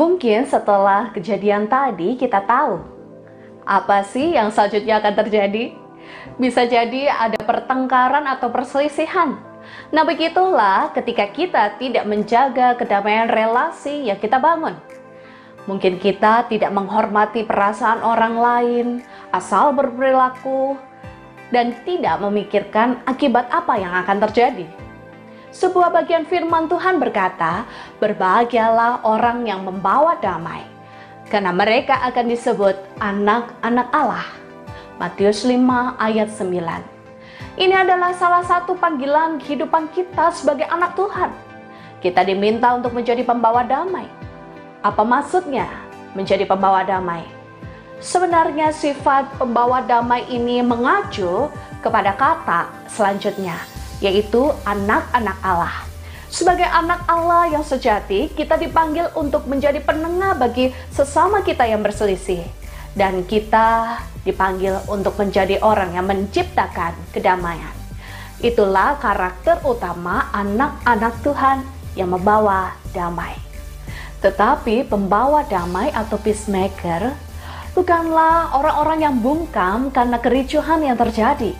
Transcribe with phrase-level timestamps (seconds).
[0.00, 2.80] Mungkin setelah kejadian tadi kita tahu
[3.68, 5.76] apa sih yang selanjutnya akan terjadi.
[6.40, 9.36] Bisa jadi ada pertengkaran atau perselisihan.
[9.92, 14.72] Nah begitulah ketika kita tidak menjaga kedamaian relasi yang kita bangun.
[15.68, 18.86] Mungkin kita tidak menghormati perasaan orang lain,
[19.36, 20.80] asal berperilaku,
[21.52, 24.64] dan tidak memikirkan akibat apa yang akan terjadi.
[25.50, 27.66] Sebuah bagian firman Tuhan berkata,
[27.98, 30.62] "Berbahagialah orang yang membawa damai,
[31.26, 34.26] karena mereka akan disebut anak-anak Allah."
[35.02, 36.86] Matius 5 ayat 9.
[37.58, 41.34] Ini adalah salah satu panggilan kehidupan kita sebagai anak Tuhan.
[41.98, 44.06] Kita diminta untuk menjadi pembawa damai.
[44.86, 45.66] Apa maksudnya
[46.14, 47.26] menjadi pembawa damai?
[48.00, 51.50] Sebenarnya sifat pembawa damai ini mengacu
[51.84, 53.60] kepada kata selanjutnya,
[54.00, 55.86] yaitu anak-anak Allah.
[56.30, 62.46] Sebagai anak Allah yang sejati, kita dipanggil untuk menjadi penengah bagi sesama kita yang berselisih.
[62.90, 67.74] Dan kita dipanggil untuk menjadi orang yang menciptakan kedamaian.
[68.40, 71.58] Itulah karakter utama anak-anak Tuhan
[71.94, 73.36] yang membawa damai.
[74.20, 77.10] Tetapi pembawa damai atau peacemaker
[77.72, 81.52] bukanlah orang-orang yang bungkam karena kericuhan yang terjadi.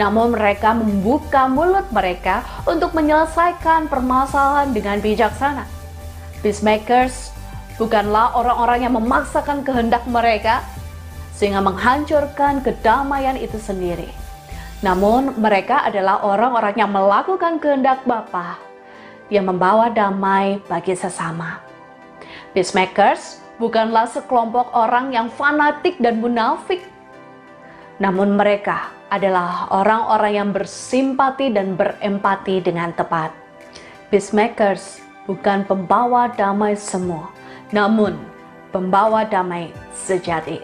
[0.00, 5.68] Namun mereka membuka mulut mereka untuk menyelesaikan permasalahan dengan bijaksana.
[6.40, 7.36] Peacemakers
[7.76, 10.64] bukanlah orang-orang yang memaksakan kehendak mereka
[11.36, 14.08] sehingga menghancurkan kedamaian itu sendiri.
[14.80, 18.56] Namun mereka adalah orang-orang yang melakukan kehendak Bapa
[19.28, 21.60] yang membawa damai bagi sesama.
[22.56, 26.80] Peacemakers bukanlah sekelompok orang yang fanatik dan munafik.
[28.00, 33.34] Namun mereka adalah orang-orang yang bersimpati dan berempati dengan tepat.
[34.08, 37.30] Peacemakers bukan pembawa damai semua,
[37.74, 38.14] namun
[38.70, 40.62] pembawa damai sejati.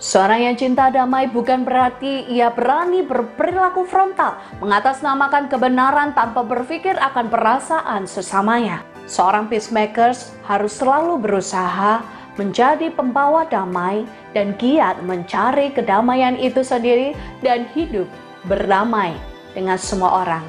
[0.00, 7.28] Seorang yang cinta damai bukan berarti ia berani berperilaku frontal, mengatasnamakan kebenaran tanpa berpikir akan
[7.28, 8.80] perasaan sesamanya.
[9.04, 12.00] Seorang peacemakers harus selalu berusaha
[12.38, 18.06] menjadi pembawa damai dan giat mencari kedamaian itu sendiri dan hidup
[18.46, 19.14] berdamai
[19.54, 20.44] dengan semua orang.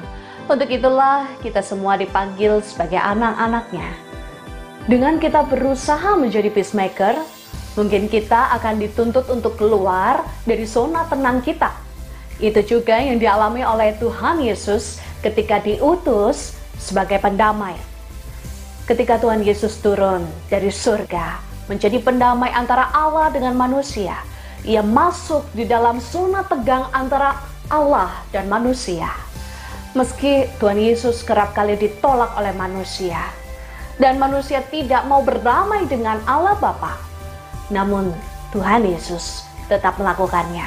[0.46, 3.88] Untuk itulah kita semua dipanggil sebagai anak-anaknya.
[4.90, 7.14] Dengan kita berusaha menjadi peacemaker,
[7.78, 11.70] mungkin kita akan dituntut untuk keluar dari zona tenang kita.
[12.42, 17.78] Itu juga yang dialami oleh Tuhan Yesus ketika diutus sebagai pendamai
[18.82, 24.18] ketika Tuhan Yesus turun dari surga menjadi pendamai antara Allah dengan manusia.
[24.62, 29.10] Ia masuk di dalam zona tegang antara Allah dan manusia.
[29.92, 33.20] Meski Tuhan Yesus kerap kali ditolak oleh manusia
[34.00, 36.96] dan manusia tidak mau berdamai dengan Allah Bapa.
[37.68, 38.14] Namun
[38.54, 40.64] Tuhan Yesus tetap melakukannya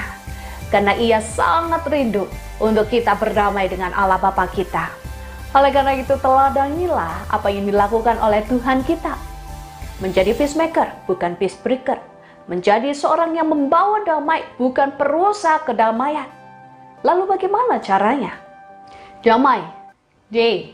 [0.69, 2.27] karena ia sangat rindu
[2.57, 5.05] untuk kita berdamai dengan Allah Bapa kita
[5.55, 9.15] oleh karena itu teladanilah apa yang dilakukan oleh Tuhan kita.
[10.03, 12.03] Menjadi peacemaker, bukan peacebreaker.
[12.51, 16.27] Menjadi seorang yang membawa damai, bukan perusak kedamaian.
[17.01, 18.35] Lalu bagaimana caranya?
[19.23, 19.63] Damai.
[20.27, 20.69] D.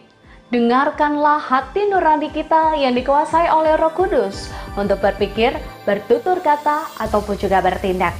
[0.52, 5.56] Dengarkanlah hati nurani kita yang dikuasai oleh roh kudus untuk berpikir,
[5.88, 8.18] bertutur kata, ataupun juga bertindak.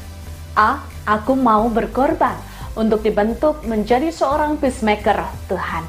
[0.56, 0.80] A.
[1.04, 2.38] Aku mau berkorban
[2.78, 5.18] untuk dibentuk menjadi seorang peacemaker
[5.50, 5.84] Tuhan.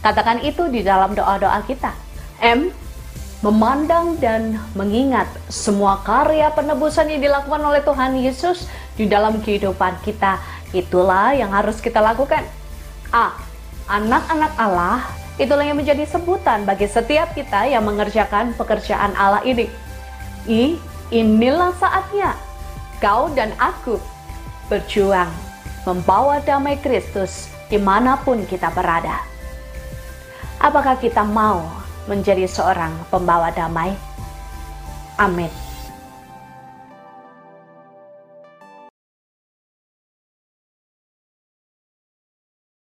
[0.00, 1.92] Katakan itu di dalam doa-doa kita.
[2.40, 2.72] M.
[3.40, 8.68] Memandang dan mengingat semua karya penebusan yang dilakukan oleh Tuhan Yesus
[9.00, 10.36] di dalam kehidupan kita.
[10.76, 12.44] Itulah yang harus kita lakukan.
[13.08, 13.32] A.
[13.88, 15.08] Anak-anak Allah
[15.40, 19.72] itulah yang menjadi sebutan bagi setiap kita yang mengerjakan pekerjaan Allah ini.
[20.44, 20.76] I.
[21.08, 22.36] Inilah saatnya
[23.00, 23.96] kau dan aku
[24.68, 25.32] berjuang
[25.88, 29.24] membawa damai Kristus di mana pun kita berada.
[30.60, 31.79] Apakah kita mau
[32.10, 33.94] menjadi seorang pembawa damai?
[35.14, 35.69] Amin.